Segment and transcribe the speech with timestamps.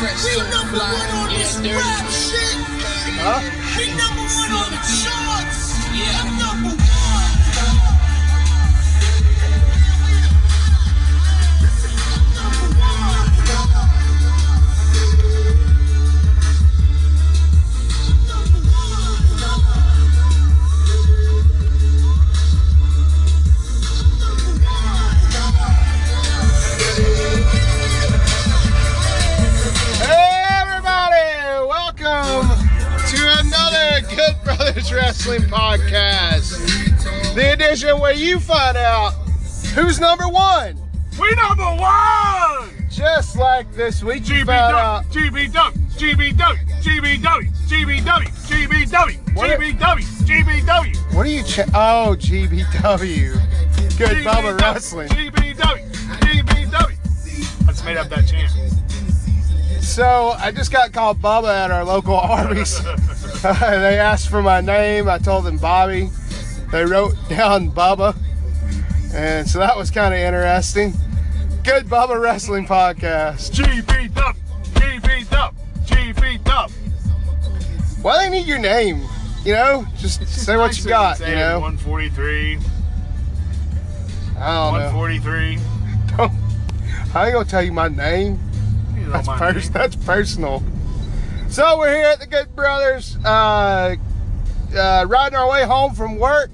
[0.00, 0.92] fresh, We number fly.
[0.92, 1.76] one on Yeah, this dirty.
[1.76, 2.56] rap shit.
[3.20, 3.40] Huh?
[3.76, 5.76] We number one on the charts.
[5.92, 6.20] Yeah.
[6.24, 6.79] I'm number one.
[6.79, 6.79] Number
[34.72, 37.34] Brothers Wrestling podcast.
[37.34, 39.10] The edition where you find out
[39.74, 40.78] who's number one.
[41.20, 42.70] We number one!
[42.88, 45.04] Just like this week, you found out.
[45.06, 46.36] GBW, GBW,
[46.78, 51.14] GBW, GBW, GBW, GBW, What it- GBW, GBW.
[51.16, 51.42] What are you?
[51.42, 53.98] Ch- oh, GBW.
[53.98, 55.08] Good Bubba Wrestling.
[55.08, 55.90] GBW,
[56.20, 57.62] GBW.
[57.64, 58.52] I just made up that chant.
[59.82, 62.80] So I just got called Bubba at our local Arby's.
[63.42, 65.08] they asked for my name.
[65.08, 66.10] I told them Bobby.
[66.70, 68.14] They wrote down Bubba.
[69.14, 70.92] And so that was kind of interesting.
[71.64, 73.52] Good Bubba Wrestling Podcast.
[73.52, 74.34] GBW,
[74.74, 75.24] GB
[75.86, 76.70] GBW.
[78.02, 79.02] Why they need your name?
[79.44, 81.18] You know, just say what you got.
[81.20, 82.58] You know, 143,
[84.38, 84.98] I don't know.
[84.98, 85.58] 143.
[86.16, 86.32] Don't,
[87.14, 88.38] I ain't gonna tell you my name.
[89.08, 89.72] That's pers- name.
[89.72, 90.62] That's personal.
[91.50, 93.96] So we're here at the Good Brothers, uh,
[94.72, 96.52] uh, riding our way home from work,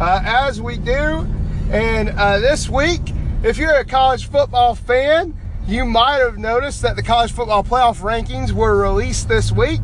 [0.00, 1.24] uh, as we do.
[1.70, 3.00] And uh, this week,
[3.44, 8.00] if you're a college football fan, you might have noticed that the college football playoff
[8.00, 9.80] rankings were released this week,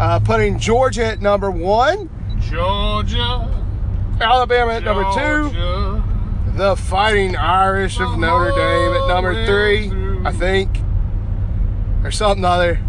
[0.00, 3.48] uh, putting Georgia at number one, Georgia.
[4.20, 9.92] Alabama at number two, the Fighting Irish of Notre Dame at number three,
[10.26, 10.76] I think,
[12.02, 12.80] or something other.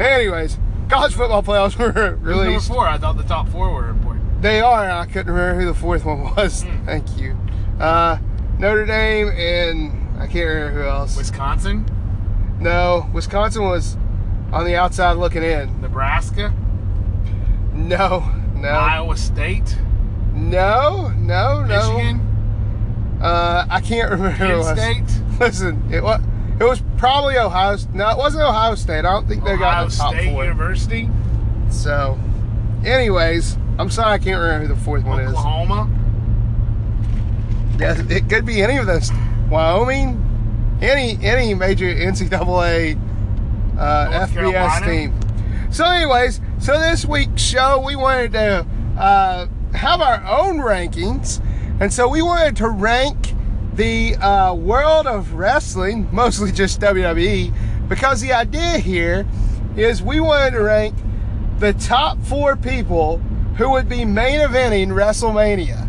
[0.00, 2.68] Anyways, college football playoffs were Who's number released.
[2.68, 2.86] four?
[2.88, 4.42] I thought the top four were important.
[4.42, 4.90] They are.
[4.90, 6.62] I couldn't remember who the fourth one was.
[6.62, 6.86] Hmm.
[6.86, 7.36] Thank you.
[7.78, 8.18] Uh,
[8.58, 11.16] Notre Dame and I can't remember who else.
[11.16, 11.84] Wisconsin,
[12.60, 13.96] No, Wisconsin was
[14.52, 15.80] on the outside looking in.
[15.80, 16.52] Nebraska,
[17.72, 18.20] No,
[18.54, 19.76] no, Iowa State,
[20.34, 21.92] no, no, no.
[21.96, 24.76] Michigan, Uh, I can't remember Penn.
[24.76, 26.20] State, Listen, it was
[26.60, 27.76] it was probably Ohio.
[27.94, 28.98] No, it wasn't Ohio State.
[29.00, 30.44] I don't think they got Ohio in the top State four.
[30.44, 31.08] University,
[31.70, 32.18] So,
[32.84, 35.30] anyways, I'm sorry I can't remember who the fourth one is.
[35.30, 35.88] Oklahoma,
[37.78, 39.10] Yeah, it could be any of those.
[39.48, 42.96] Wyoming, any any major NCAA
[43.78, 45.18] uh, FBS team.
[45.72, 48.66] So, anyways, so this week's show we wanted to
[48.98, 51.42] uh, have our own rankings,
[51.80, 53.34] and so we wanted to rank
[53.80, 57.50] the uh, world of wrestling, mostly just WWE,
[57.88, 59.26] because the idea here
[59.74, 60.94] is we wanted to rank
[61.60, 63.16] the top four people
[63.56, 65.88] who would be main eventing WrestleMania.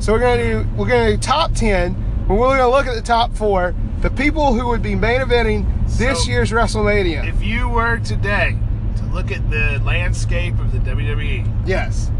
[0.00, 1.96] So we're gonna do we're gonna do top ten,
[2.28, 5.66] we're gonna look at the top four, the people who would be main eventing
[5.98, 7.28] this So, year's WrestleMania.
[7.28, 8.56] If you were today
[8.98, 12.12] to look at the landscape of the WWE yes.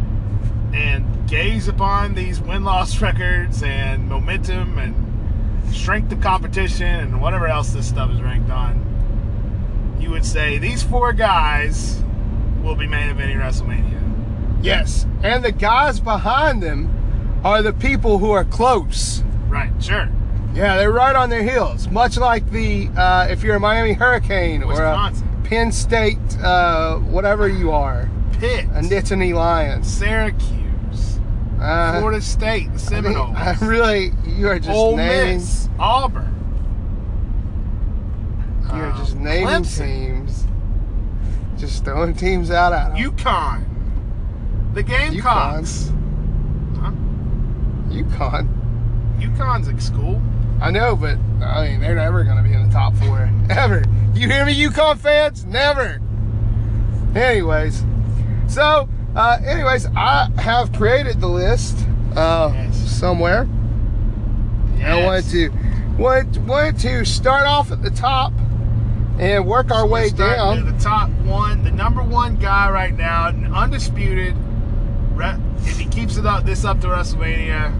[0.74, 4.94] And gaze upon these win-loss records and momentum and
[5.74, 10.82] strength of competition and whatever else this stuff is ranked on, you would say these
[10.82, 12.02] four guys
[12.62, 14.00] will be main eventing WrestleMania.
[14.62, 15.06] Yes.
[15.22, 19.22] And the guys behind them are the people who are close.
[19.48, 20.08] Right, sure.
[20.54, 21.88] Yeah, they're right on their heels.
[21.88, 25.12] Much like the uh, if you're a Miami Hurricane or a
[25.44, 28.08] Penn State, uh, whatever you are,
[28.38, 29.92] Pitt, a Nittany Lions.
[29.92, 30.63] Syracuse,
[31.64, 35.36] Uh, Florida State, the I think- Seminoles, I really, you are just Ole naming.
[35.36, 36.30] Miss, Auburn.
[38.74, 40.44] You're um, just naming Clemson, teams.
[41.56, 42.96] Just throwing teams out at 'em.
[42.96, 43.64] UConn,
[44.74, 45.90] the Gamecocks.
[46.80, 46.90] Huh?
[47.88, 48.48] UConn.
[49.20, 50.20] UConn's a school.
[50.60, 53.30] I know, but I mean, they're never going to be in the top four.
[53.50, 53.84] Ever.
[54.14, 55.44] You hear me, UConn fans?
[55.44, 56.00] Never.
[57.14, 57.84] Anyways,
[58.48, 61.76] so, uh, anyways, I have created the list
[62.16, 62.76] uh, Yes.
[62.76, 63.48] somewhere.
[64.84, 65.50] I wanted to
[65.98, 68.32] wanted, wanted to start off at the top
[69.18, 70.58] and work our way down.
[70.64, 74.34] to The top one, the number one guy right now, undisputed.
[75.16, 77.72] If he keeps it up, this up to WrestleMania,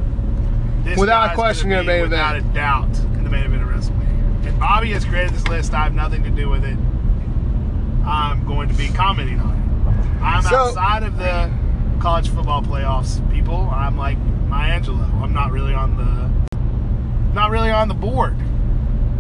[0.85, 2.53] this Without question, gonna gonna be without event.
[2.53, 4.47] a doubt in the main event of WrestleMania.
[4.47, 5.75] And Bobby has created this list.
[5.75, 6.79] I have nothing to do with it.
[8.07, 9.54] I'm going to be commenting on it.
[10.25, 11.51] I'm So- outside of the
[12.01, 13.69] college football playoffs, people.
[13.73, 14.19] I'm like
[14.49, 14.99] my Angelo.
[15.23, 16.57] I'm not really on the,
[17.35, 18.37] not really on the board.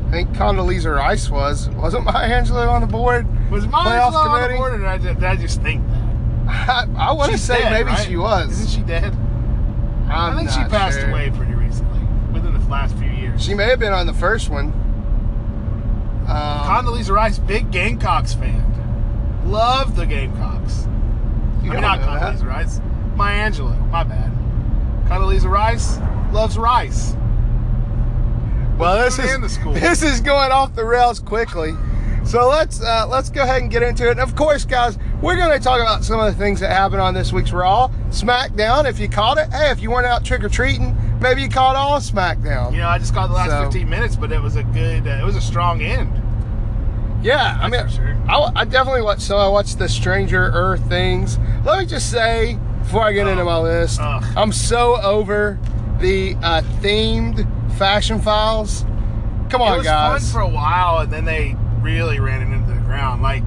[0.08, 1.68] I think Condoleezza Rice was.
[1.70, 3.26] Wasn't Maya Angelou on the board?
[3.50, 6.04] Was Playoff Angelou on the board, or did I just, did I just think that?
[6.98, 8.06] I, I want to say dead, maybe right?
[8.06, 8.50] she was.
[8.52, 9.12] Isn't she dead?
[10.08, 11.10] I'm I think she passed sure.
[11.10, 12.00] away pretty recently,
[12.32, 13.42] within the last few years.
[13.42, 14.66] She may have been on the first one.
[16.26, 18.62] Um, Condoleezza Rice, big Gamecocks fan.
[19.46, 20.86] Love the Gamecocks.
[21.64, 22.44] You I don't mean, not know that.
[22.46, 22.80] Rice.
[23.16, 23.90] Maya Angelou.
[23.90, 24.30] My bad.
[25.08, 25.98] Condoleezza Rice
[26.32, 27.14] loves rice.
[28.78, 29.72] Well, this is in the school.
[29.74, 31.72] this is going off the rails quickly.
[32.24, 34.12] So let's uh, let's go ahead and get into it.
[34.12, 37.00] And of course, guys, we're going to talk about some of the things that happened
[37.02, 38.88] on this week's Raw, SmackDown.
[38.88, 41.76] If you caught it, hey, if you weren't out trick or treating, maybe you caught
[41.76, 42.72] all SmackDown.
[42.72, 45.06] You know, I just caught the last So- 15 minutes, but it was a good,
[45.06, 46.10] uh, it was a strong end.
[47.24, 48.14] Yeah, I mean, sure.
[48.28, 49.22] I, I definitely watched.
[49.22, 51.38] So I watched the Stranger Earth things.
[51.64, 54.22] Let me just say before I get Oh, into my list, ugh.
[54.36, 55.58] I'm so over
[56.00, 57.48] the uh, themed
[57.78, 58.82] fashion files.
[59.48, 59.74] Come on, guys.
[59.74, 60.32] it was guys.
[60.32, 63.22] fun for a while, and then they really ran it into the ground.
[63.22, 63.42] Like,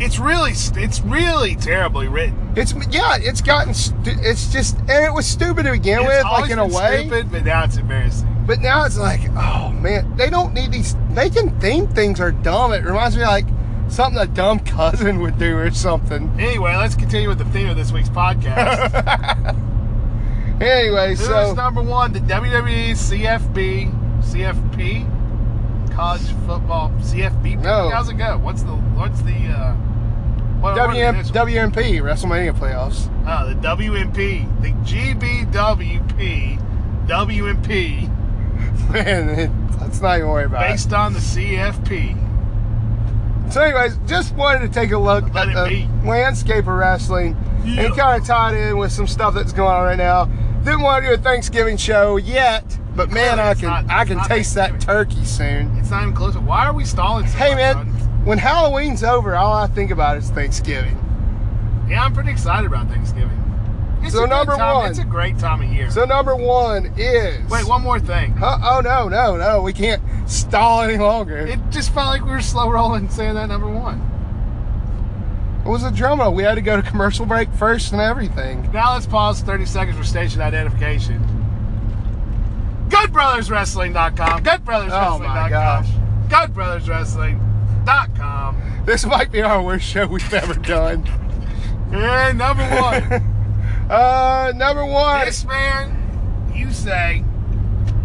[0.00, 2.52] it's really, it's really terribly written.
[2.56, 3.70] It's yeah, it's gotten
[4.04, 7.00] it's just and it was stupid to begin It's with, like in a way.
[7.06, 8.44] stupid, but now it's embarrassing.
[8.46, 10.94] But now it's like, oh man, they don't need these.
[11.10, 12.72] Making theme things are dumb.
[12.72, 13.46] It reminds me of like
[13.88, 16.30] something a dumb cousin would do or something.
[16.38, 19.56] Anyway, let's continue with the theme of this week's podcast.
[20.60, 22.12] Anyway, Who is so number one?
[22.12, 27.62] The WWE CFB, CFP, college football CFB.
[27.62, 27.90] No.
[27.90, 28.38] How's it go?
[28.38, 29.74] What's the what's the uh,
[30.58, 31.30] what, what WM, initials?
[31.30, 33.08] WMP WrestleMania playoffs.
[33.24, 36.58] Oh, the WMP, the GBWP,
[37.06, 38.07] WMP,
[38.92, 39.50] Man, it,
[39.80, 42.24] let's not even worry about based on the CFP.
[43.52, 45.88] So, anyways, just wanted to take a look Let at the be.
[46.06, 47.86] landscape of wrestling Yeah.
[47.86, 50.26] and kind of tie it in with some stuff that's going on right now.
[50.64, 52.64] Didn't want to do a Thanksgiving show yet,
[52.94, 55.74] but man, Clearly I can not- I can taste that turkey soon.
[55.78, 56.36] It's not even close.
[56.36, 57.26] Why are we stalling?
[57.26, 57.86] So Hey man,
[58.24, 60.96] when Halloween's over, all I think about is Thanksgiving.
[61.88, 63.30] Yeah, I'm pretty excited about Thanksgiving.
[64.02, 64.74] It's So number time.
[64.76, 64.90] one.
[64.90, 65.90] It's a great time of year.
[65.90, 68.32] So number one is Wait, one more thing.
[68.32, 68.58] Huh?
[68.62, 69.60] Oh no, no, no!
[69.62, 71.38] We can't stall any longer.
[71.38, 74.04] It just felt like we were slow rolling saying that number one.
[75.66, 76.32] It was a drum roll.
[76.32, 78.70] We had to go to commercial break first and everything.
[78.72, 81.22] Now let's pause 30 seconds for station identification.
[82.88, 84.30] GoodBrothersWrestling.com.
[84.30, 85.50] Oh, my GoodBrothersWrestling.com.
[85.50, 85.88] gosh.
[86.28, 88.82] GoodBrothersWrestling.com.
[88.86, 91.06] This might be our worst show we've ever done.
[91.92, 93.02] And number one,
[93.90, 95.24] Uh, number one.
[95.24, 97.24] this man, you say,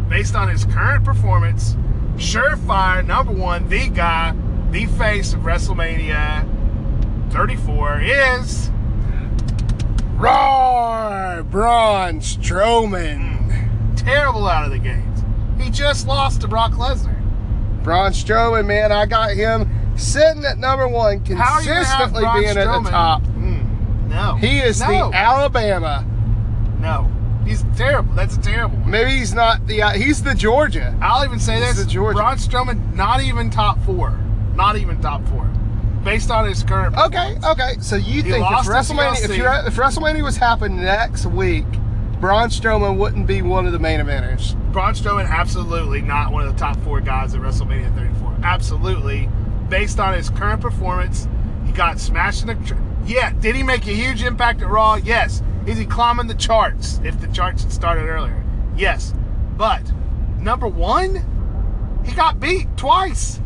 [0.08, 1.76] based on his current performance,
[2.16, 4.34] surefire number one, the guy,
[4.72, 6.50] the face of WrestleMania
[7.34, 8.72] 34 is
[10.16, 11.44] Roar!
[11.44, 13.98] Braun Strowman.
[13.98, 15.24] terrible out of the gates.
[15.60, 17.20] He just lost to Brock Lesnar.
[17.84, 22.14] Braun Strowman, man, I got him sitting at number one, How are you gonna have
[22.14, 23.24] consistently being at the top.
[24.14, 24.36] No.
[24.36, 24.88] He is no.
[25.10, 26.06] the Alabama.
[26.80, 27.10] No.
[27.46, 28.14] He's terrible.
[28.14, 28.90] That's a terrible one.
[28.90, 29.82] Maybe he's not the.
[29.82, 30.98] Uh, he's the Georgia.
[31.02, 31.86] I'll even say He's this.
[31.86, 32.18] the Georgia.
[32.18, 34.18] Braun Strowman, not even top four.
[34.56, 35.46] Not even top four.
[36.04, 37.76] Based on his current Okay, okay.
[37.80, 41.66] So you He think if WrestleMania, if, you're, if WrestleMania was happening next week,
[42.20, 44.56] Braun Strowman wouldn't be one of the main eventers.
[44.74, 48.38] Braun Strowman, absolutely not one of the top four guys at WrestleMania 34.
[48.44, 49.30] Absolutely.
[49.70, 51.28] Based on his current performance,
[51.66, 52.93] he got smashed in the.
[53.06, 53.32] Yeah.
[53.34, 54.96] Did he make a huge impact at Raw?
[54.96, 55.42] Yes.
[55.66, 58.44] Is he climbing the charts if the charts had started earlier?
[58.76, 59.14] Yes.
[59.56, 59.82] But,
[60.40, 63.40] number one, he got beat twice.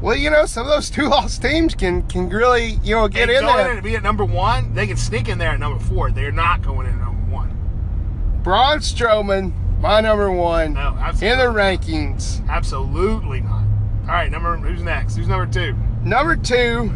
[0.00, 3.30] Well, you know, some of those two lost teams can can really, you know, get
[3.30, 3.70] in going there.
[3.70, 6.10] in to be at number one, they can sneak in there at number four.
[6.10, 8.40] They're not going in at number one.
[8.42, 12.46] Braun Strowman, my number one oh, No, in the rankings.
[12.48, 13.64] absolutely not.
[14.02, 15.16] All right, number who's next?
[15.16, 15.76] Who's number two?
[16.02, 16.92] Number two,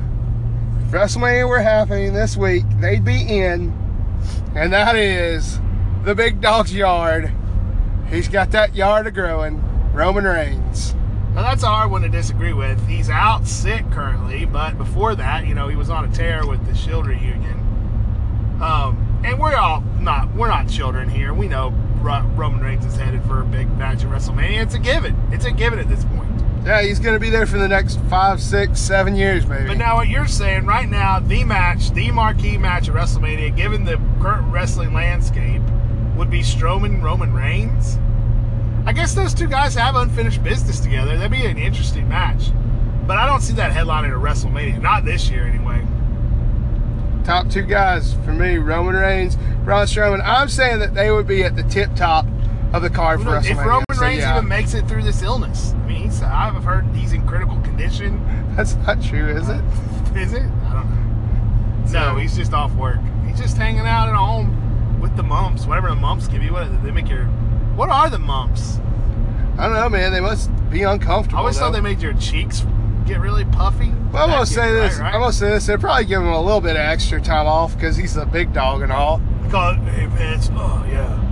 [0.90, 3.72] WrestleMania were happening this week, they'd be in,
[4.54, 5.58] and that is
[6.04, 7.32] the big dog's yard.
[8.08, 9.62] He's got that yard of growing.
[9.92, 10.94] Roman Reigns.
[11.34, 12.86] Now that's a hard one to disagree with.
[12.86, 16.64] He's out sick currently, but before that, you know, he was on a tear with
[16.66, 17.58] the Shield reunion.
[18.62, 21.34] Um, and we're all not we're not children here.
[21.34, 24.62] We know Roman Reigns is headed for a big match at WrestleMania.
[24.62, 25.16] It's a given.
[25.32, 26.25] It's a given at this point.
[26.66, 29.68] Yeah, he's going to be there for the next five, six, seven years, maybe.
[29.68, 33.84] But now what you're saying right now, the match, the marquee match at WrestleMania, given
[33.84, 35.62] the current wrestling landscape,
[36.16, 37.98] would be Strowman Roman Reigns.
[38.84, 41.16] I guess those two guys have unfinished business together.
[41.16, 42.50] That'd be an interesting match.
[43.06, 44.82] But I don't see that headlining at WrestleMania.
[44.82, 45.86] Not this year anyway.
[47.24, 50.20] top two guys for me, Roman Reigns, Braun Strowman.
[50.24, 52.26] I'm saying that they would be at the tip top
[52.72, 53.64] of the card for If WrestleMania.
[53.64, 56.84] Roman So, Reigns yeah, even makes it through this illness, I mean, he's, I've heard
[56.94, 58.22] he's in critical condition.
[58.56, 59.60] that's not true, is it?
[60.16, 60.42] Is it?
[60.42, 60.90] I don't
[61.82, 61.86] know.
[61.86, 62.98] So- no, he's just off work.
[63.26, 66.52] He's just hanging out at home with the mumps, whatever the mumps give you.
[66.52, 67.24] What they make your?
[67.76, 68.78] What are the mumps?
[69.58, 70.12] I don't know, man.
[70.12, 71.36] They must be uncomfortable.
[71.36, 72.64] I always thought they made your cheeks
[73.06, 73.90] get really puffy.
[74.12, 74.98] Well, I'm gonna say this.
[74.98, 75.66] right, I'm gonna say this.
[75.66, 78.52] They're probably giving him a little bit of extra time off because he's a big
[78.54, 79.20] dog and all.
[79.44, 79.50] It,
[79.90, 80.48] hey Vince.
[80.54, 81.22] Oh yeah.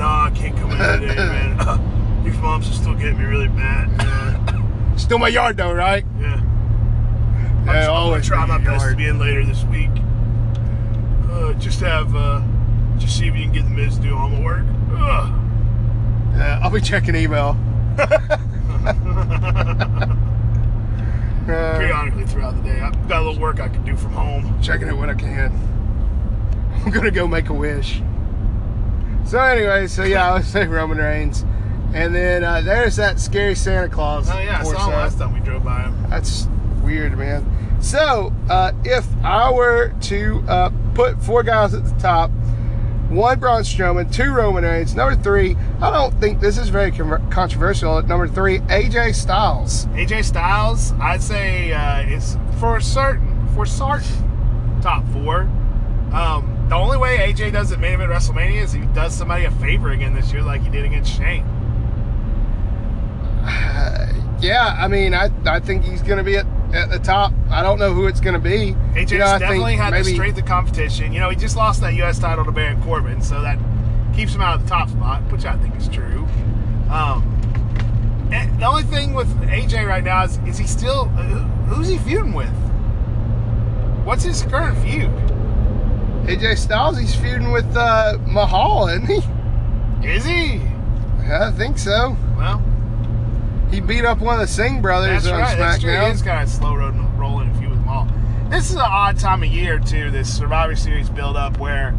[0.00, 2.22] Nah, I can't come in today, man.
[2.24, 3.94] These mumps are still getting me really bad.
[3.98, 4.98] Man.
[4.98, 6.06] Still my yard though, right?
[6.18, 6.26] Yeah.
[6.26, 9.90] Yeah, I'm, I'm gonna always try my best to be in later this week.
[11.30, 12.40] Uh, just have, uh,
[12.96, 14.64] just see if you can get the Miz to do all my work.
[14.92, 15.34] Ugh.
[16.32, 17.54] Yeah, I'll be checking email.
[21.40, 24.62] Uh, Periodically throughout the day, I've got a little work I can do from home.
[24.62, 25.50] checking it when I can.
[26.84, 28.00] I'm gonna go make a wish.
[29.26, 31.42] So anyway, so yeah, I would say Roman Reigns,
[31.94, 34.28] and then uh, there's that scary Santa Claus.
[34.30, 36.10] Oh yeah, I saw him last time we drove by him.
[36.10, 36.46] That's
[36.82, 37.46] weird, man.
[37.80, 42.30] So, uh, if I were to uh, put four guys at the top,
[43.08, 47.30] one Braun Strowman, two Roman Reigns, number three, I don't think this is very con-
[47.30, 47.98] controversial.
[47.98, 49.86] At number three, AJ Styles.
[49.86, 55.42] AJ Styles, I'd say uh, is for certain, for certain, top four.
[56.12, 59.50] Um, the only way AJ does it main event WrestleMania is he does somebody a
[59.50, 61.42] favor again this year, like he did against Shane.
[63.42, 67.32] Uh, yeah, I mean, I, I think he's going to be at, at the top.
[67.50, 68.76] I don't know who it's going to be.
[68.94, 71.12] AJ's You know, definitely had the strength of competition.
[71.12, 72.20] You know, he just lost that U.S.
[72.20, 73.58] title to Baron Corbin, so that
[74.14, 76.24] keeps him out of the top spot, which I think is true.
[76.88, 77.36] Um,
[78.30, 81.24] the only thing with AJ right now is, is he still uh,
[81.66, 82.48] who's he feuding with?
[84.04, 85.10] What's his current feud?
[86.26, 90.06] AJ Styles, he's feuding with uh, Mahal, isn't he?
[90.06, 90.60] Is he?
[91.32, 92.16] I think so.
[92.36, 92.62] Well,
[93.70, 95.56] He beat up one of the Singh brothers on right.
[95.58, 95.90] That's true.
[95.92, 96.12] He SmackDown.
[96.14, 98.08] is kind of slow road rolling a few with all.
[98.48, 100.10] This is an odd time of year too.
[100.10, 101.94] This Survivor Series build up where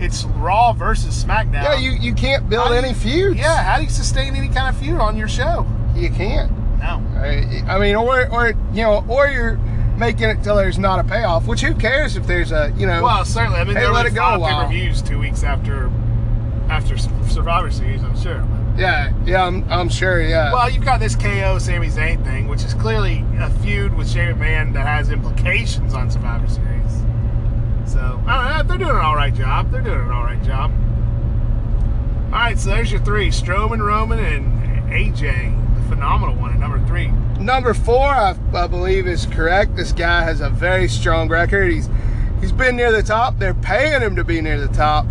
[0.00, 1.62] it's Raw versus SmackDown.
[1.62, 3.36] Yeah, you, you can't build How any you- feuds.
[3.38, 5.66] Yeah, how do you sustain any kind of feud on your show?
[5.94, 6.50] You can't.
[6.78, 7.02] No.
[7.16, 9.58] I, I mean, or, or, you know, or you're
[9.96, 13.02] making it till there's not a payoff, which who cares if there's a, you know,
[13.02, 13.58] Well, certainly.
[13.60, 14.60] I mean, Hey, there let it go while.
[14.68, 15.90] pay-per-views two weeks after
[16.68, 18.02] after Survivor Series.
[18.02, 18.46] I'm sure.
[18.78, 20.52] yeah, yeah, I'm, I'm sure, yeah.
[20.52, 24.34] Well, you've got this KO Sami Zayn thing, which is clearly a feud with Shane
[24.34, 26.70] McMahon that has implications on Survivor Series.
[27.86, 28.62] So I don't know.
[28.66, 29.70] They're doing an all right job.
[29.70, 30.72] They're doing an all right job.
[32.32, 37.08] All right, so there's your three: Strowman, Roman, and AJ, phenomenal one at number three.
[37.38, 39.76] Number four, I, I believe, is correct.
[39.76, 41.70] This guy has a very strong record.
[41.70, 41.88] He's
[42.40, 43.38] he's been near the top.
[43.38, 45.06] They're paying him to be near the top.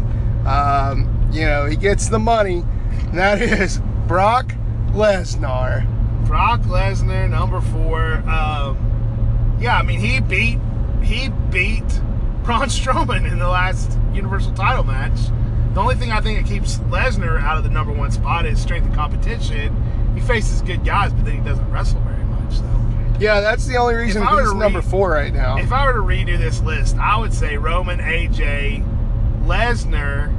[0.46, 2.64] Um, you know, he gets the money.
[2.92, 4.54] And that is Brock
[4.92, 5.88] Lesnar.
[6.26, 8.16] Brock Lesnar, number four.
[8.30, 10.60] Um, yeah, I mean he beat
[11.02, 11.88] he beat
[12.44, 15.20] Braun Strowman in the last Universal Title match.
[15.74, 18.62] The only thing I think that keeps Lesnar out of the number one spot is
[18.62, 19.76] strength of competition.
[20.16, 22.56] He faces good guys, but then he doesn't wrestle very much.
[22.58, 25.58] So, Yeah, that's the only reason he's number four right now.
[25.58, 28.84] if I were to redo this list, I would say Roman, AJ,
[29.46, 30.32] Lesnar,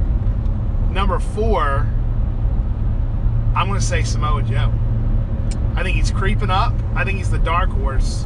[0.91, 1.87] number four.
[3.55, 4.73] I'm going to say Samoa Joe.
[5.75, 6.73] I think he's creeping up.
[6.93, 8.25] I think he's the dark horse,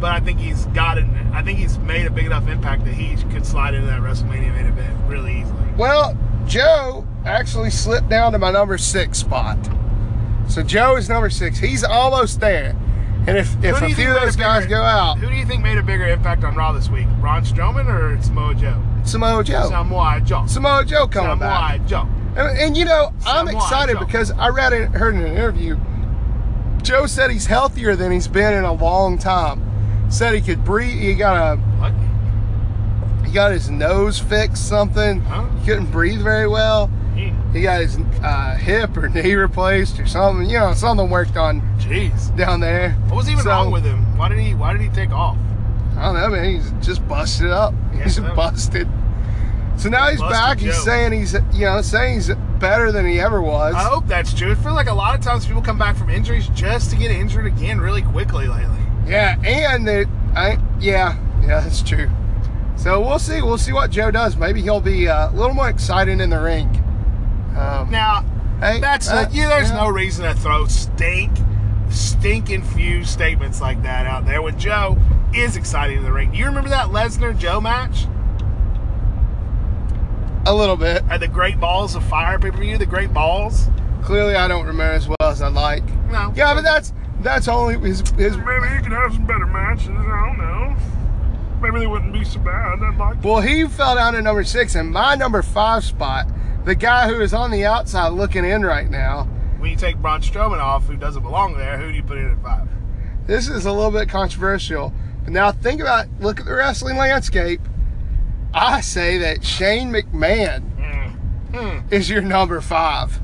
[0.00, 1.06] but I think he's got it.
[1.32, 4.52] I think he's made a big enough impact that he could slide into that WrestleMania
[4.54, 5.64] main event really easily.
[5.76, 9.58] Well, Joe actually slipped down to my number six spot.
[10.48, 11.58] So Joe is number six.
[11.58, 12.76] He's almost there.
[13.26, 15.62] And if, if a few of those guys bigger- go out, Who do you think
[15.62, 17.06] made a bigger impact on Raw this week?
[17.20, 18.82] Braun Strowman or Samoa Joe?
[19.04, 19.68] Samoa Joe.
[19.68, 20.44] Samoa Joe.
[20.46, 21.74] Samoa Joe coming back.
[21.76, 22.08] Samoa Joe.
[22.36, 24.04] And, and you know, I'm excited Joe.
[24.04, 25.76] because I read it, heard in an interview.
[26.82, 30.10] Joe said he's healthier than he's been in a long time.
[30.10, 30.98] Said he could breathe.
[31.00, 31.92] He got a What?
[33.26, 35.20] he got his nose fixed something.
[35.20, 35.46] Huh?
[35.60, 36.90] He couldn't breathe very well.
[37.14, 40.48] He- He got his uh, hip or knee replaced or something.
[40.48, 42.34] You know, something worked on Jeez.
[42.36, 42.92] down there.
[43.08, 44.16] What was even So- wrong with him?
[44.16, 45.36] Why did he Why did he take off?
[45.96, 46.54] I don't know, man.
[46.54, 47.74] He's just busted up.
[47.94, 48.88] Yeah, he's busted.
[49.76, 50.58] So now he's back.
[50.58, 53.74] He's saying he's, you know, saying he's better than he ever was.
[53.74, 54.52] I hope that's true.
[54.52, 57.10] I feel like a lot of times people come back from injuries just to get
[57.10, 58.76] injured again really quickly lately.
[59.06, 62.08] Yeah, and that I yeah, yeah, that's true.
[62.76, 63.42] So we'll see.
[63.42, 64.36] We'll see what Joe does.
[64.36, 66.68] Maybe he'll be uh, a little more exciting in the ring.
[67.56, 68.24] Um, Now,
[68.60, 69.76] hey, that's uh, yeah, there's yeah.
[69.76, 71.30] no reason to throw stink,
[71.90, 74.96] stink infused statements like that out there when Joe
[75.34, 76.30] is exciting in the ring.
[76.32, 78.06] Do you remember that Lesnar Joe match
[80.46, 81.02] a little bit.
[81.08, 82.78] at the Great Balls of Fire pay per view?
[82.78, 83.68] The Great Balls.
[84.02, 85.84] Clearly, I don't remember as well as I'd like.
[86.10, 86.32] No.
[86.34, 88.36] Yeah, but that's that's only his his.
[88.36, 89.90] Maybe he could have some better matches.
[89.90, 90.76] I don't know.
[91.60, 92.82] Maybe they wouldn't be so bad.
[92.82, 93.22] I'd like.
[93.22, 96.26] Well, he fell down to number six, and my number five spot,
[96.64, 99.24] the guy who is on the outside looking in right now.
[99.58, 102.30] When you take Braun Strowman off, who doesn't belong there, who do you put in
[102.30, 102.68] at five?
[103.26, 104.92] This is a little bit controversial,
[105.24, 107.60] but now think about look at the wrestling landscape.
[108.54, 110.62] I say that Shane McMahon
[111.54, 111.78] Hmm.
[111.90, 113.20] is your number five.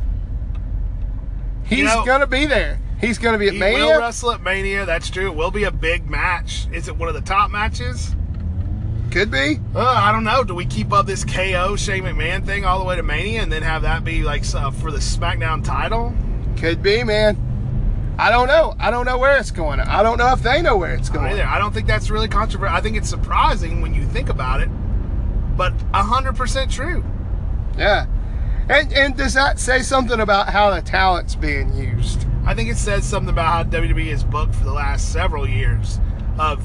[1.65, 2.79] He's know- gonna be there.
[3.01, 3.85] He's gonna be at He Mania.
[3.87, 4.85] will wrestle at Mania.
[4.85, 5.27] That's true.
[5.31, 6.67] It will be a big match.
[6.73, 8.15] Is it one of the top matches?
[9.11, 9.59] Could be.
[9.75, 10.45] Uh, I don't know.
[10.45, 13.51] Do we keep up this KO Shane McMahon thing all the way to Mania and
[13.51, 16.15] then have that be like uh, for the SmackDown title?
[16.57, 17.37] Could be, man.
[18.19, 18.75] I don't know.
[18.79, 19.81] I don't know where it's going.
[19.81, 21.33] I don't know if they know where it's I going.
[21.33, 21.45] either.
[21.45, 22.75] I don't think that's really controversial.
[22.75, 24.69] I think it's surprising when you think about it,
[25.57, 27.05] but hundred percent true.
[27.79, 28.07] Yeah.
[28.69, 32.27] And and does that say something about how the talent's being used?
[32.45, 36.01] I think it says something about how WWE is booked for the last several years
[36.39, 36.61] of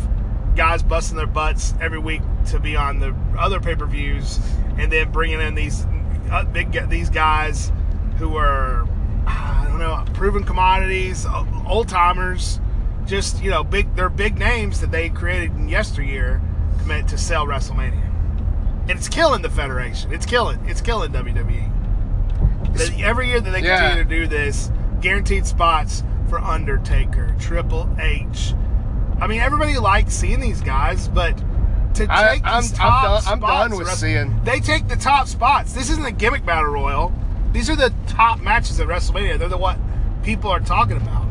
[0.55, 4.39] guys busting their butts every week to be on the other pay-per-views
[4.77, 5.85] and then bringing in these
[6.31, 7.71] uh, big these guys
[8.17, 8.87] who are
[9.25, 11.25] I don't know proven commodities,
[11.67, 12.59] old timers,
[13.05, 16.41] just you know big they're big names that they created in yesteryear
[16.79, 18.09] to make to sell WrestleMania.
[18.83, 20.11] And it's killing the federation.
[20.11, 20.59] It's killing.
[20.67, 21.69] It's killing WWE.
[22.77, 23.77] That every year that they Yeah.
[23.91, 28.53] continue to do this, guaranteed spots for Undertaker, Triple H.
[29.21, 31.37] I mean, everybody likes seeing these guys, but
[31.95, 34.95] to take I'm- these I'm top done- I'm spots, done with seeing- They take the
[34.95, 35.73] top spots.
[35.73, 37.13] This isn't a gimmick battle royal.
[37.51, 39.37] These are the top matches at WrestleMania.
[39.37, 39.77] They're the what
[40.23, 41.25] people are talking about.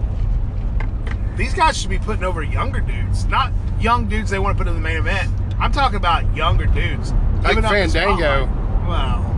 [1.36, 4.68] These guys should be putting over younger dudes, not young dudes they want to put
[4.68, 5.30] in the main event.
[5.58, 7.12] I'm talking about younger dudes.
[7.42, 8.46] Like giving up the Fandango.
[8.86, 9.28] Wow.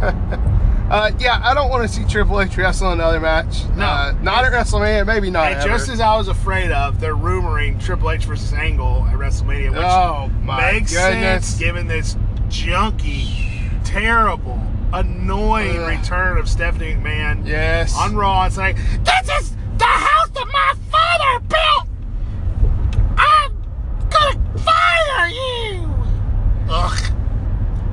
[0.90, 3.64] Uh, yeah, I don't want to see Triple H wrestle in another match.
[3.76, 3.84] No.
[3.84, 5.52] Uh, not at WrestleMania, maybe not.
[5.52, 9.70] And just as I was afraid of, they're rumoring Triple H versus Angle at WrestleMania,
[9.70, 11.46] which Oh, my makes goodness.
[11.46, 12.16] sense given this
[12.48, 14.60] junky, terrible,
[14.92, 15.88] annoying Ugh.
[16.00, 17.96] return of Stephanie McMahon yes.
[17.96, 21.86] on Raw and saying, This is the house that my father built!
[23.16, 23.52] I'm
[24.10, 25.94] gonna fire you!
[26.68, 27.12] Ugh.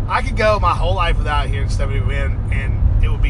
[0.09, 2.73] I could go my whole life without hearing Stephanie McMahon, and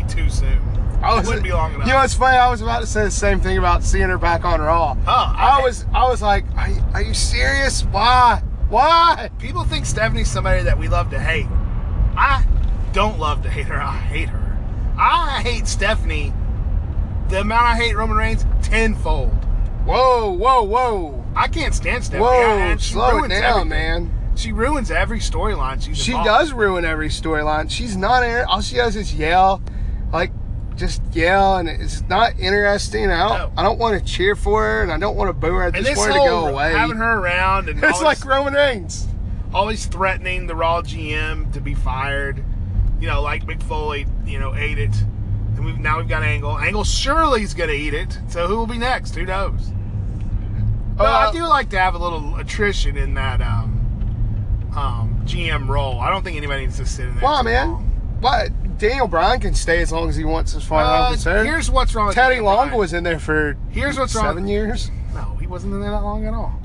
[0.04, 0.60] be too soon.
[1.04, 1.88] I it wouldn't be long enough.
[1.88, 2.38] You know, it's funny.
[2.38, 4.96] I was about to say the same thing about seeing her back on Raw.
[5.00, 7.84] Oh, I I- was, I was like, are you, are you serious?
[7.86, 8.42] Why?
[8.70, 9.30] Why?
[9.40, 11.46] People think Stephanie's somebody that we love to hate.
[12.18, 12.44] I
[12.94, 13.80] don't love to hate her.
[13.82, 14.58] I hate her.
[15.00, 16.34] I hate Stephanie.
[17.30, 19.32] The amount I hate Roman Reigns tenfold.
[19.86, 22.24] Whoa, whoa, whoa, I can't stand Stephanie.
[22.28, 22.76] whoa!
[22.78, 23.70] she Slow it down, everything.
[23.70, 24.12] man.
[24.36, 26.26] She ruins every storyline She involved.
[26.28, 27.70] does ruin every storyline.
[27.72, 28.24] She's not.
[28.48, 29.62] All she does is yell,
[30.78, 33.10] just yell, and it's not interesting.
[33.10, 33.56] I don't.
[33.56, 33.62] No.
[33.62, 35.64] I don't want to cheer for her, and I don't want to boo her.
[35.64, 36.72] I just want her to go away.
[36.72, 39.08] having her around and it's always, like Roman Reigns.
[39.54, 42.44] always threatening the Raw GM to be fired.
[43.00, 44.96] You know, like Mick Foley, you know, ate it.
[45.56, 46.58] And we've now we've got Angle.
[46.58, 48.18] Angle surely's gonna eat it.
[48.30, 49.16] So who will be next?
[49.16, 49.72] Who knows?
[50.96, 55.68] But Uh, I do like to have a little attrition in that um, um, GM
[55.68, 56.00] role.
[56.00, 57.24] I don't think anybody needs to sit in there.
[57.24, 57.70] Why, man?
[57.70, 57.84] long.
[58.20, 58.50] What?
[58.78, 61.48] Daniel Bryan can stay as long as he wants, as far as I'm Uh, concerned.
[61.48, 62.12] here's what's wrong.
[62.14, 64.26] Teddy Daniel Long was in there for Here's what's wrong.
[64.26, 64.92] seven years.
[65.14, 66.60] No, he wasn't in there that long at all.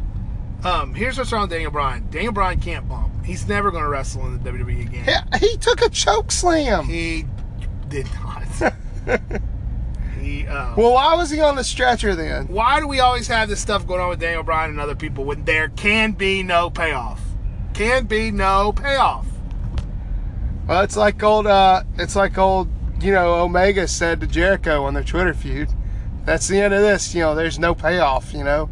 [0.64, 2.06] Um, here's what's wrong with Daniel Bryan.
[2.10, 3.12] Daniel Bryan can't bump.
[3.24, 5.04] He's never going to wrestle in the WWE again.
[5.06, 6.84] Yeah, he took a choke slam.
[6.84, 7.24] He
[7.88, 8.72] did not.
[10.20, 10.46] he.
[10.46, 12.46] Uh, Well, why was he on the stretcher then?
[12.48, 15.24] why do we always have this stuff going on with Daniel Bryan and other people
[15.24, 17.20] when there can be no payoff?
[17.74, 19.26] Can be no payoff.
[20.66, 22.68] Well, it's like old, uh, it's like old,
[23.00, 25.68] you know, Omega said to Jericho on their Twitter feud.
[26.24, 27.14] That's the end of this.
[27.14, 28.32] You know, there's no payoff.
[28.32, 28.70] You know,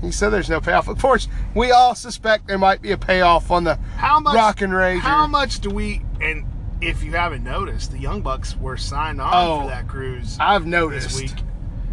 [0.00, 0.86] he said there's no payoff.
[0.88, 4.34] Of course, we all suspect there might be a payoff on the How much?
[4.34, 5.00] Rock and Rager.
[5.00, 6.02] How much do we?
[6.20, 6.44] And
[6.80, 10.66] if you haven't noticed, the Young Bucks were signed on Oh, for that cruise I've
[10.66, 11.08] noticed.
[11.18, 11.42] this week.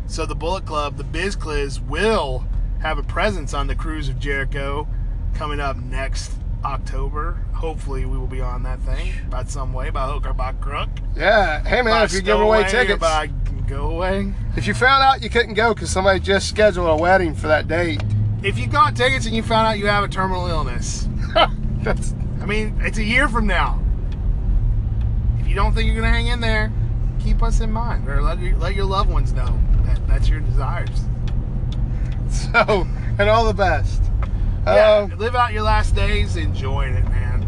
[0.06, 2.46] So the Bullet Club, the Biz Cliz, will
[2.84, 4.88] have a presence on the cruise of Jericho
[5.34, 6.32] coming up next
[6.66, 7.40] October.
[7.54, 10.90] Hopefully, we will be on that thing by some way, by hook or by crook.
[11.16, 11.64] Yeah.
[11.64, 13.30] Hey man, by if you're giving away tickets, by
[13.68, 14.34] go away.
[14.56, 17.68] if you found out you couldn't go because somebody just scheduled a wedding for that
[17.68, 18.04] date,
[18.44, 21.08] If you got tickets and you found out you have a terminal illness,
[21.84, 23.82] that's I mean, it's a year from now.
[25.40, 26.72] If you don't think you're gonna hang in there,
[27.20, 30.42] keep us in mind, or let your, let your loved ones know that that's your
[30.42, 31.06] desires.
[32.30, 32.88] so.
[33.18, 34.02] And all the best.
[34.66, 37.48] Yeah, Um, live out your last days enjoying it, man,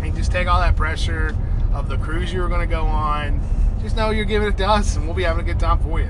[0.00, 1.34] and just take all that pressure
[1.74, 3.40] of the cruise you were gonna go on.
[3.82, 5.98] just know you're giving it to us, and we'll be having a good time for
[6.00, 6.08] you.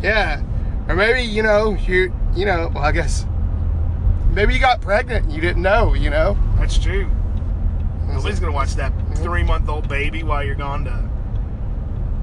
[0.00, 0.40] Yeah.
[0.88, 3.26] Or maybe, you know, you you know, well, I guess
[4.30, 6.36] maybe you got pregnant and you didn't know, you know?
[6.56, 7.08] That's true.
[8.06, 11.08] Nobody's gonna watch that three month old baby while you're gone to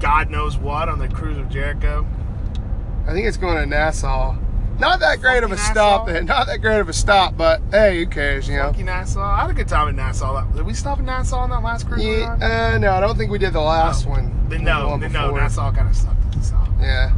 [0.00, 2.06] God knows what on the cruise of Jericho.
[3.06, 4.36] I think it's going to Nassau.
[4.78, 6.20] Not that great of a stop, Nassau?
[6.24, 8.64] not that great of a stop, but hey, who cares, you know?
[8.64, 9.22] Funky Nassau.
[9.22, 10.44] I had a good time in Nassau.
[10.52, 12.04] Did we stop in Nassau on that last cruise?
[12.04, 14.30] Yeah, uh, no, I don't think we did the last one.
[14.48, 15.40] Then The no, one then no, before.
[15.40, 16.22] Nassau kind of sucked.
[16.26, 16.68] at the stop.
[16.80, 17.14] Yeah.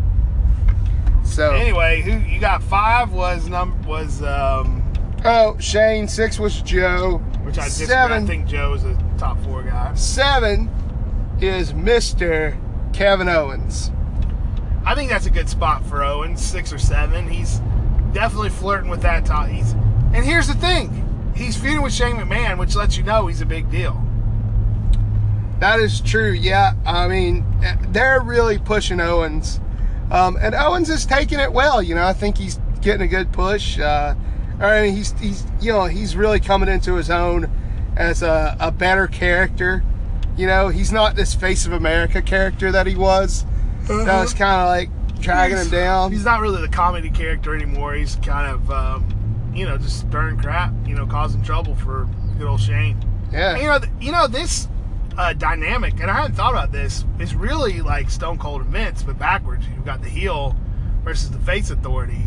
[1.24, 2.62] So, Anyway, who you got?
[2.62, 4.82] Five was num was um,
[5.24, 7.18] oh, Shane, six was Joe.
[7.42, 7.86] which I disagree.
[7.94, 8.24] Seven.
[8.24, 9.92] I think Joe's a top four guy.
[9.94, 10.70] Seven
[11.40, 12.56] is Mr.
[12.92, 13.90] Kevin Owens.
[14.84, 17.28] I think that's a good spot for Owen, six or seven.
[17.28, 17.60] He's
[18.12, 19.48] definitely flirting with that top.
[19.48, 19.72] He's
[20.14, 23.46] and here's the thing, he's feuding with Shane McMahon, which lets you know he's a
[23.46, 24.02] big deal.
[25.60, 26.30] That is true.
[26.30, 29.60] Yeah, I mean, eh, they're really pushing Owens,
[30.10, 31.82] um, and Owens is taking it well.
[31.82, 33.78] You know, I think he's getting a good push.
[33.78, 34.14] Uh,
[34.60, 37.50] I mean, he's he's you know he's really coming into his own
[37.96, 39.82] as a, a better character.
[40.36, 43.44] You know, he's not this face of America character that he was.
[43.88, 46.12] That was kind of like dragging him down.
[46.12, 47.94] He's not really the comedy character anymore.
[47.94, 50.72] He's kind of, um, you know, just stirring crap.
[50.86, 53.02] You know, causing trouble for good old Shane.
[53.32, 53.52] Yeah.
[53.52, 54.68] And, you know, th- you know this
[55.16, 57.04] uh, dynamic, and I hadn't thought about this.
[57.18, 59.66] Is really like Stone Cold and Vince, but backwards.
[59.74, 60.54] You've got the heel
[61.02, 62.26] versus the face authority.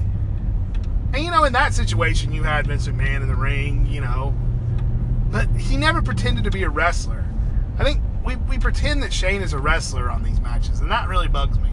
[1.13, 3.87] And you know, in that situation, you had Vince McMahon in the ring.
[3.87, 4.35] You know,
[5.29, 7.25] but he never pretended to be a wrestler.
[7.79, 11.07] I think we, we pretend that Shane is a wrestler on these matches, and that
[11.09, 11.69] really bugs me.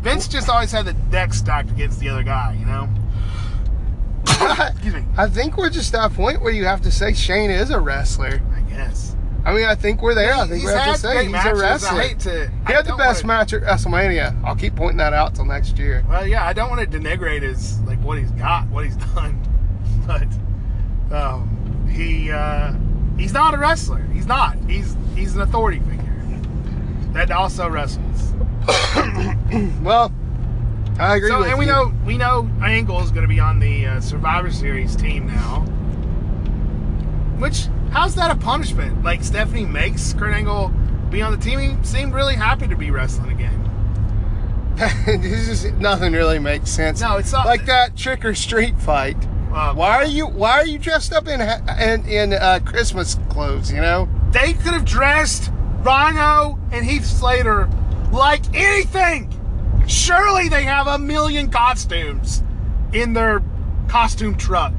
[0.00, 2.88] Vince just always had the deck stacked against the other guy, you know.
[4.70, 5.04] Excuse me.
[5.16, 7.80] I think we're just at a point where you have to say Shane is a
[7.80, 8.40] wrestler.
[8.54, 9.16] I guess.
[9.44, 10.34] I mean, I think we're there.
[10.34, 11.58] I think He's we have to say he's matches.
[11.58, 11.98] a wrestler.
[12.00, 12.48] I hate to.
[12.66, 14.40] He I had the best wanna- match at WrestleMania.
[14.44, 16.04] I'll keep pointing that out till next year.
[16.08, 19.40] Well, yeah, I don't want to denigrate his like what he's got, what he's done,
[20.06, 20.26] but
[21.16, 22.74] um, he uh,
[23.18, 24.02] he's not a wrestler.
[24.12, 24.56] He's not.
[24.68, 26.40] He's he's an authority figure
[27.12, 28.32] that also wrestles.
[29.82, 30.12] Well,
[30.98, 33.58] I agree So, with and we know we know Angle is going to be on
[33.58, 35.60] the uh, Survivor Series team now.
[37.38, 39.02] Which how's that a punishment?
[39.02, 40.68] Like Stephanie makes Kurt Angle
[41.10, 41.58] be on the team.
[41.60, 43.64] He seemed really happy to be wrestling again.
[45.06, 47.00] this is nothing really makes sense.
[47.00, 49.16] No, it's not- like that trick or street fight.
[49.52, 53.72] Uh, Why are you Why are you dressed up in in, in uh, Christmas clothes?
[53.72, 57.68] You know, They could have dressed Rhino and Heath Slater
[58.12, 59.34] like anything.
[59.86, 62.42] Surely they have a million costumes
[62.92, 63.42] in their
[63.88, 64.74] costume truck.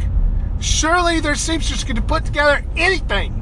[0.59, 3.35] Surely their seamstress could have put together anything.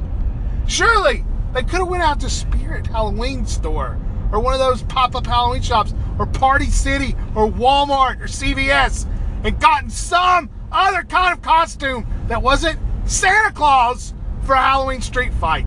[0.66, 3.98] Surely they could have went out to Spirit Halloween store
[4.32, 9.06] or one of those pop-up Halloween shops or Party City or Walmart or CVS
[9.44, 15.66] and gotten some other kind of costume that wasn't Santa Claus for Halloween street fight.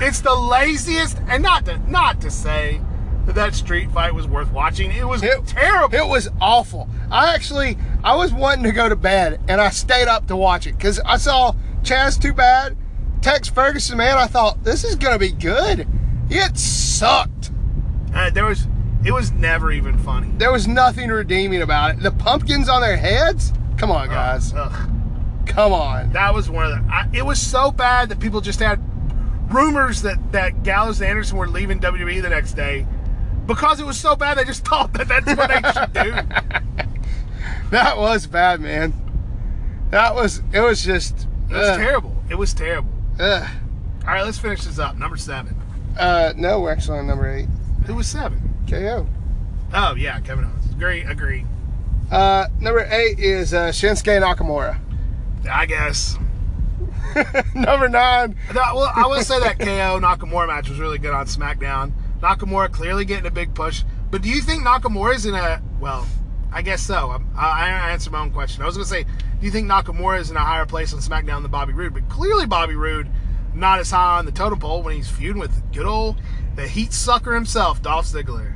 [0.00, 2.80] It's the laziest, and not to not to say
[3.24, 4.92] that that street fight was worth watching.
[4.92, 5.94] It was It- terrible.
[5.96, 6.88] it was awful.
[7.10, 10.66] I actually I was wanting to go to bed and I stayed up to watch
[10.66, 12.76] it because I saw Chaz Too Bad,
[13.22, 13.96] Tex Ferguson.
[13.98, 15.88] Man, I thought this is gonna be good.
[16.28, 17.50] It sucked.
[18.14, 18.66] Uh, there was,
[19.04, 20.30] it was never even funny.
[20.38, 22.02] There was nothing redeeming about it.
[22.02, 23.52] The pumpkins on their heads.
[23.76, 24.52] Come on, guys.
[24.54, 24.90] Ugh.
[25.46, 26.12] Come on.
[26.12, 26.92] that was one of the.
[26.92, 28.80] I, it was so bad that people just had
[29.52, 32.86] rumors that that Gallows and Anderson were leaving WWE the next day
[33.46, 34.38] because it was so bad.
[34.38, 36.86] They just thought that that's what they should do.
[37.70, 38.92] That was bad, man.
[39.90, 40.40] That was.
[40.52, 41.26] It was just.
[41.50, 42.16] It was ugh, terrible.
[42.30, 42.90] It was terrible.
[43.18, 43.48] ugh.
[44.02, 44.96] All right, let's finish this up.
[44.96, 45.56] Number seven.
[45.98, 47.48] Uh, no, we're actually on number eight.
[47.86, 48.54] Who was seven?
[48.68, 49.06] KO.
[49.74, 50.70] Oh yeah, Kevin Owens.
[50.72, 51.44] Agree, agree.
[52.10, 54.78] Uh, number eight is uh, Shinsuke Nakamura.
[55.50, 56.16] I guess.
[57.54, 58.36] number nine.
[58.54, 61.92] No, well, I will say that KO Nakamura match was really good on SmackDown.
[62.20, 63.82] Nakamura clearly getting a big push.
[64.10, 66.06] But do you think Nakamura is in a well?
[66.52, 67.10] I guess so.
[67.10, 68.62] I'm- I, I answered my own question.
[68.62, 71.00] I was going to say, do you think Nakamura is in a higher place on
[71.00, 71.92] SmackDown than Bobby Roode?
[71.94, 73.08] But clearly, Bobby Roode
[73.54, 76.20] not as high on the totem pole when he's feuding with good old
[76.56, 78.54] the heat sucker himself, Dolph Ziggler.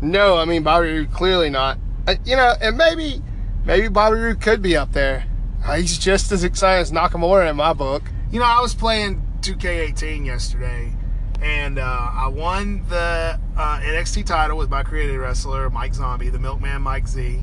[0.00, 1.78] No, I mean Bobby Roode clearly not.
[2.06, 3.22] Uh, you know, and maybe,
[3.64, 5.24] maybe Bobby Roode could be up there.
[5.64, 8.02] Uh, he's just as exciting as Nakamura in my book.
[8.30, 10.92] You know, I was playing 2K18 yesterday,
[11.40, 16.38] and uh, I won the uh, NXT title with my creative wrestler Mike Zombie, the
[16.38, 17.42] Milkman Mike Z.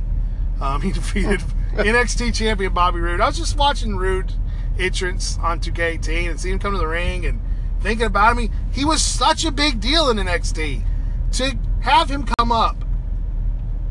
[0.59, 1.39] Um, he defeated
[1.73, 3.21] NXT champion Bobby Roode.
[3.21, 4.33] I was just watching Roode
[4.77, 7.41] entrance on 2K18 and see him come to the ring, and
[7.81, 10.83] thinking about him, he, he was such a big deal in NXT.
[11.33, 12.83] To have him come up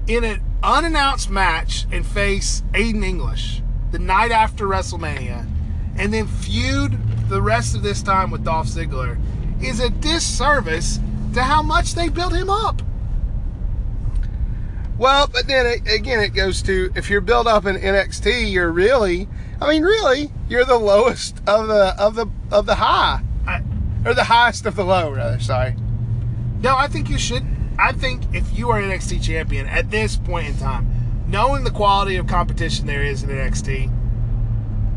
[0.06, 5.48] in an unannounced match and face Aiden English the night after WrestleMania,
[5.96, 9.18] and then feud the rest of this time with Dolph Ziggler
[9.62, 10.98] is a disservice
[11.34, 12.82] to how much they built him up.
[14.98, 18.70] Well, but then it, again, it goes to if you're built up in NXT, you're
[18.70, 19.28] really,
[19.60, 23.62] I mean, really, you're the lowest of the of the of the high, I,
[24.04, 25.40] or the highest of the low, rather.
[25.40, 25.74] Sorry.
[26.60, 27.44] No, I think you should.
[27.80, 31.70] I think if you are an NXT champion at this point in time, knowing the
[31.70, 33.90] quality of competition there is in NXT,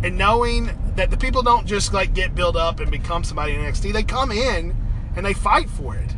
[0.04, 3.62] and knowing that the people don't just like get built up and become somebody in
[3.62, 4.76] NXT, they come in
[5.16, 6.12] and they fight for it.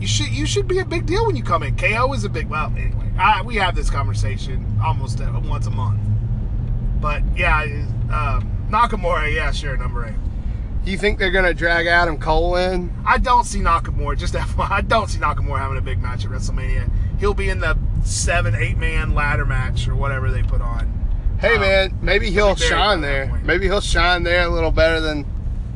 [0.00, 1.76] You should you should be a big deal when you come in.
[1.76, 2.48] KO is a big.
[2.48, 6.00] Well, anyway, I, we have this conversation almost uh, once a month.
[7.00, 7.62] But yeah,
[8.10, 10.14] um, Nakamura, yeah, sure, number eight.
[10.84, 12.92] You think they're gonna drag Adam Cole in?
[13.06, 14.16] I don't see Nakamura.
[14.18, 16.90] Just FYI, I don't see Nakamura having a big match at WrestleMania.
[17.20, 20.98] He'll be in the seven, eight man ladder match or whatever they put on.
[21.38, 23.40] Hey Um, man, maybe he'll shine there.
[23.44, 25.24] Maybe he'll shine there a little better than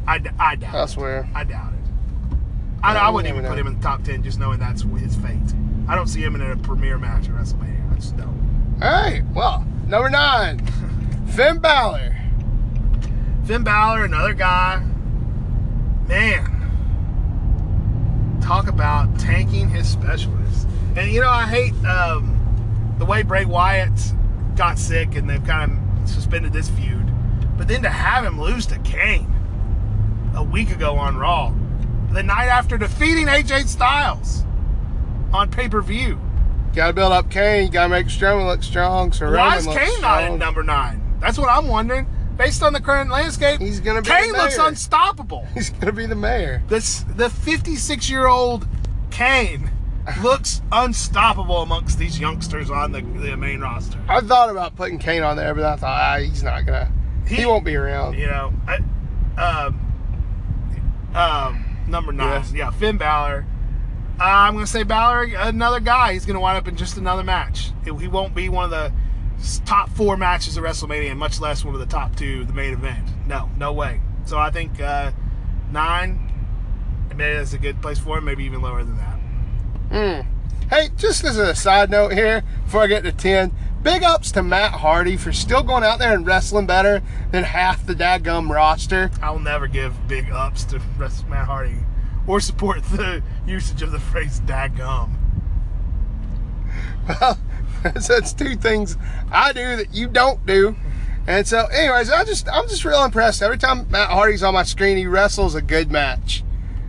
[0.08, 0.72] I, d- I doubt.
[0.74, 1.26] it.
[1.34, 2.36] I doubt it.
[2.82, 5.14] I, Yeah, I wouldn't even put him in the top ten, just knowing that's his
[5.16, 5.38] fate.
[5.88, 7.92] I don't see him in a premier match at WrestleMania.
[7.92, 8.78] I just don't.
[8.82, 9.22] All right.
[9.34, 10.64] Well, number nine,
[11.28, 12.16] Finn Balor.
[13.44, 14.84] Finn Balor, another guy.
[16.08, 16.52] Man,
[18.40, 20.66] talk about tanking his specialists.
[20.96, 23.92] And you know, I hate um, the way Bray Wyatt
[24.56, 27.12] got sick and they've kind of suspended this feud.
[27.58, 29.32] But then to have him lose to Kane
[30.34, 31.52] a week ago on Raw,
[32.12, 34.44] the night after defeating AJ Styles
[35.32, 36.20] on pay per view.
[36.74, 37.70] Got to build up Kane.
[37.70, 39.12] Got to make Strowman look strong.
[39.12, 40.32] So Why Roman is Kane not strong.
[40.34, 41.02] in number nine?
[41.20, 42.06] That's what I'm wondering.
[42.37, 45.46] Based on the current landscape, He's gonna be Kane looks unstoppable.
[45.55, 46.62] He's gonna be the mayor.
[46.68, 48.68] This the 56 year old
[49.11, 49.70] Kane
[50.22, 53.99] looks unstoppable amongst these youngsters on the, the main roster.
[54.09, 56.92] I thought about putting Kane on there, but I thought ah, he's not gonna.
[57.27, 58.18] He, He- won't be around.
[58.18, 58.77] You know, I,
[59.40, 59.81] um,
[61.14, 62.53] um, number nine, Yes.
[62.53, 63.46] yeah, Finn Balor.
[64.20, 66.12] Uh, I'm gonna say Balor, another guy.
[66.12, 67.70] He's gonna wind up in just another match.
[67.85, 68.92] He won't be one of the
[69.64, 72.72] top four matches of WrestleMania, and much less one of the top two, the main
[72.72, 73.07] event.
[73.27, 74.01] No, no way.
[74.25, 75.12] So I think uh,
[75.70, 76.22] nine.
[77.14, 78.25] Maybe that's a good place for him.
[78.25, 79.18] Maybe even lower than that.
[79.90, 80.27] Mm.
[80.68, 84.42] Hey, just as a side note here, before I get to 10, big ups to
[84.42, 89.11] Matt Hardy for still going out there and wrestling better than half the dadgum roster.
[89.22, 91.79] I'll never give big ups to Rest- Matt Hardy
[92.27, 95.12] or support the usage of the phrase "dadgum."
[97.09, 97.38] Well,
[98.00, 98.96] so that's two things
[99.30, 100.76] I do that you don't do.
[101.26, 103.42] And so, anyways, I just I'm just real impressed.
[103.42, 106.44] Every time Matt Hardy's on my screen, he wrestles a good match.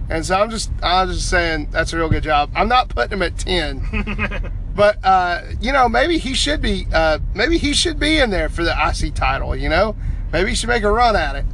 [0.09, 2.51] And so I'm just I'm just saying that's a real good job.
[2.55, 4.51] I'm not putting him at ten.
[4.75, 8.47] but uh, you know, maybe he should be uh, maybe he should be in there
[8.47, 9.95] for the IC title, you know?
[10.31, 11.45] Maybe he should make a run at it.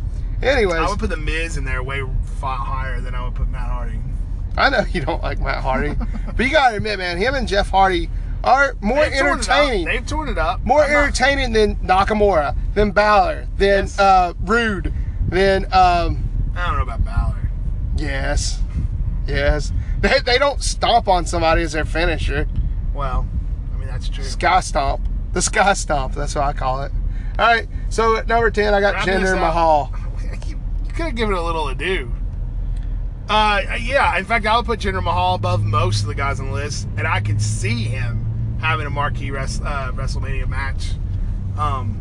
[0.41, 2.04] Anyways, I would put the Miz in there way
[2.39, 4.00] far higher than I would put Matt Hardy.
[4.58, 5.96] I know you don't like Matt Hardy,
[6.36, 8.10] but you gotta admit, man, him and Jeff Hardy
[8.44, 9.86] are more They've entertaining.
[9.86, 10.64] They've torn it up.
[10.66, 14.00] more I'm not- entertaining than Nakamura, than Balor, than Yes.
[14.00, 14.94] uh, Roode,
[15.30, 16.24] than um,
[16.56, 17.50] I don't know about Balor.
[17.96, 18.60] yes,
[19.28, 19.72] yes.
[20.02, 22.48] They, they don't stomp on somebody as their finisher.
[22.94, 23.26] Well,
[23.74, 24.24] I mean that's true.
[24.24, 26.14] Sky stomp, the sky stomp.
[26.14, 26.92] That's what I call it.
[27.40, 27.68] All right.
[27.90, 29.40] So at number ten, I got Wrapping Jinder.
[29.40, 29.94] Mahal.
[30.48, 32.12] You, you could have given it a little ado.
[33.30, 34.18] Uh, yeah.
[34.18, 36.88] In fact, I would put Jinder Mahal above most of the guys on the list,
[36.98, 38.23] and I can see him
[38.63, 40.91] having a marquee res- uh, WrestleMania match.
[41.58, 41.99] Um,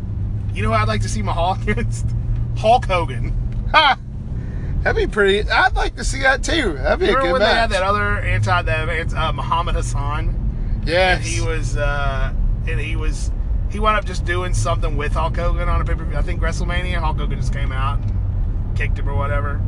[0.53, 2.07] you know who I'd like to see Mahal against?
[2.57, 3.67] Hulk Hogan.
[3.71, 3.99] Ha!
[4.83, 5.49] That'd be pretty.
[5.49, 6.73] I'd like to see that too.
[6.73, 10.81] That'd be Remember a good when they had that other anti that uh, Muhammad Hassan?
[10.85, 11.17] yes.
[11.17, 12.33] And he was uh,
[12.67, 13.31] and he was
[13.71, 16.17] he wound up just doing something with Hulk Hogan on a pay per view.
[16.17, 16.95] I think WrestleMania.
[16.95, 19.61] Hulk Hogan just came out and kicked him or whatever.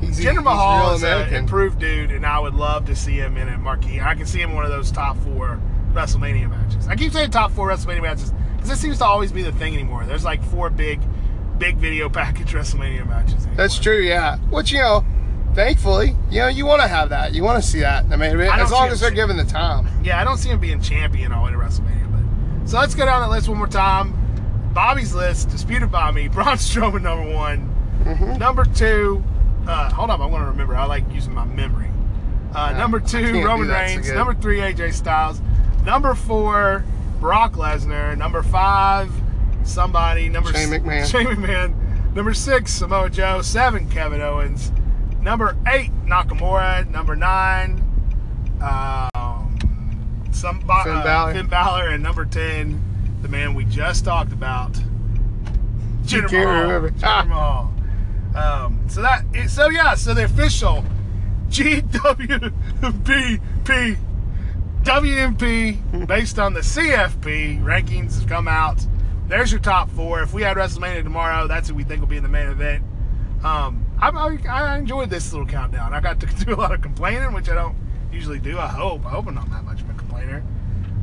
[0.00, 3.14] he's, he's Jinder Mahal real is an improved dude, and I would love to see
[3.14, 4.00] him in a marquee.
[4.00, 5.58] I can see him in one of those top four
[5.94, 6.86] WrestleMania matches.
[6.88, 9.74] I keep saying top four WrestleMania matches because this seems to always be the thing
[9.74, 10.04] anymore.
[10.04, 11.00] There's like four big,
[11.58, 13.34] big video package WrestleMania matches.
[13.34, 13.54] Anymore.
[13.56, 14.38] That's true, yeah.
[14.50, 15.04] Which you know,
[15.54, 17.34] thankfully, you know, you want to have that.
[17.34, 18.04] You want to see that.
[18.06, 19.86] I mean, I as long as they're see- given the time.
[20.04, 22.10] Yeah, I don't see him being champion all the way to WrestleMania.
[22.62, 24.18] But so let's go down that list one more time.
[24.72, 26.28] Bobby's list, disputed by me.
[26.32, 27.68] Braun Strowman number one.
[28.04, 28.38] Mm-hmm.
[28.38, 29.22] Number two,
[29.66, 30.74] uh, hold on, I want to remember.
[30.74, 31.88] I like using my memory.
[32.54, 34.10] Uh, number two, Roman Reigns.
[34.10, 35.40] number three, AJ Styles.
[35.84, 36.84] Number four,
[37.20, 38.16] Brock Lesnar.
[38.16, 39.10] Number five,
[39.64, 40.28] somebody.
[40.28, 41.10] Number Shane McMahon.
[41.10, 41.74] Shane McMahon.
[42.14, 43.42] Number six, Samoa Joe.
[43.42, 44.70] Seven, Kevin Owens.
[45.20, 46.88] Number eight, Nakamura.
[46.90, 47.82] Number nine,
[48.60, 49.56] um,
[50.32, 51.32] some uh, Finn Balor.
[51.34, 51.88] Finn Balor.
[51.90, 52.80] And number ten,
[53.22, 54.72] the man we just talked about,
[56.04, 56.90] Jinder Mahal.
[56.90, 57.24] Jinder Ah.
[57.28, 57.72] Mahal.
[58.34, 60.82] Um, so that, so yeah, so the official
[61.50, 62.50] GWBP
[64.82, 68.84] WMP based on the CFP rankings have come out.
[69.28, 70.22] There's your top four.
[70.22, 72.84] If we had WrestleMania tomorrow, that's who we think will be in the main event.
[73.44, 75.94] Um, I, I, I enjoyed this little countdown.
[75.94, 77.76] I got to do a lot of complaining, which I don't
[78.12, 78.58] usually do.
[78.58, 79.06] I hope.
[79.06, 80.42] I hope I'm not that much of a complainer.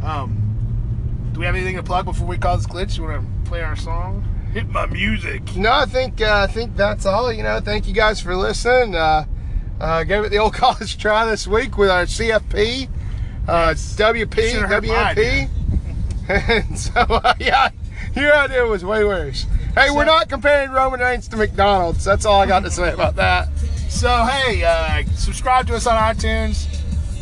[0.03, 2.97] Um, do we have anything to plug before we call this glitch?
[2.97, 4.25] You want to play our song?
[4.53, 5.55] Hit my music.
[5.55, 7.31] No, I think uh, I think that's all.
[7.31, 8.95] You know, thank you guys for listening.
[8.95, 9.25] Uh,
[9.79, 12.89] uh, gave it the old college try this week with our CFP,
[13.49, 13.73] uh.
[13.73, 15.49] WP, Should've heard my WMP.
[16.29, 17.69] and so, uh, yeah,
[18.15, 19.45] your idea was way worse.
[19.75, 22.03] Hey, we're not comparing Roman Reigns to McDonald's.
[22.03, 23.49] That's all I got to say about that.
[23.89, 26.65] So hey, uh, subscribe to us on iTunes.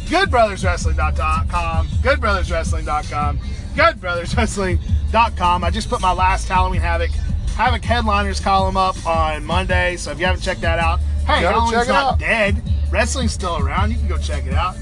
[0.07, 1.87] GoodBrothersWrestling.com.
[1.87, 3.39] GoodBrothersWrestling.com.
[3.75, 5.63] GoodBrothersWrestling.com.
[5.63, 7.11] I just put my last Halloween Havoc
[7.55, 11.49] Havoc headliners column up on Monday, so if you haven't checked that out, hey, Go
[11.49, 12.19] Halloween's not out.
[12.19, 12.61] dead.
[12.91, 13.91] Wrestling's still around.
[13.91, 14.75] You can go check it out.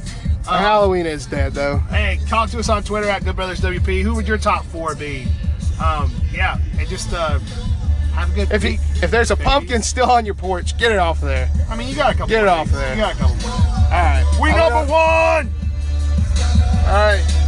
[0.47, 1.77] Um, Halloween is dead, though.
[1.89, 4.03] Hey, talk to us on Twitter at Good Brothers WP.
[4.03, 5.27] Who would your top four be?
[5.83, 7.39] Um, yeah, and just uh,
[8.13, 9.49] have a good if, you, if there's a baby.
[9.49, 11.49] pumpkin still on your porch, get it off there.
[11.69, 12.27] I mean, you got a couple.
[12.27, 12.95] Get it off there.
[12.95, 13.49] You got a couple.
[13.49, 14.37] All right.
[14.41, 15.51] We number one.
[16.85, 17.45] All right.